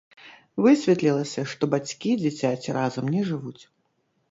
[0.65, 3.63] Высветлілася, што бацькі дзіцяці разам не жывуць.